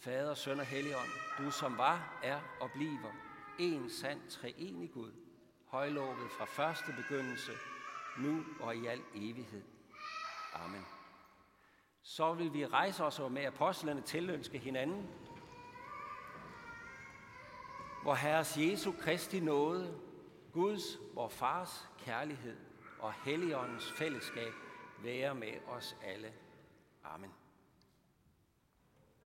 Fader, 0.00 0.34
Søn 0.34 0.60
og 0.60 0.66
Helligånd, 0.66 1.08
du 1.38 1.50
som 1.50 1.78
var, 1.78 2.20
er 2.22 2.40
og 2.60 2.70
bliver 2.74 3.12
en 3.58 3.90
sand 3.90 4.20
treenig 4.30 4.90
Gud, 4.92 5.12
højlovet 5.66 6.30
fra 6.38 6.44
første 6.44 6.94
begyndelse, 6.96 7.52
nu 8.18 8.44
og 8.60 8.76
i 8.76 8.86
al 8.86 9.00
evighed. 9.14 9.62
Amen. 10.54 10.86
Så 12.02 12.32
vil 12.32 12.52
vi 12.52 12.66
rejse 12.66 13.04
os 13.04 13.18
og 13.18 13.32
med 13.32 13.44
apostlene 13.44 14.00
tilønske 14.00 14.58
hinanden, 14.58 15.10
hvor 18.02 18.14
Herres 18.14 18.56
Jesu 18.58 18.92
Kristi 18.92 19.40
nåde, 19.40 19.98
Guds, 20.52 20.98
vor 21.14 21.28
Fars 21.28 21.88
kærlighed 21.98 22.56
og 22.98 23.12
Helligåndens 23.12 23.92
fællesskab 23.92 24.52
være 25.02 25.34
med 25.34 25.52
os 25.68 25.96
alle. 26.04 26.32
Amen. 27.04 27.39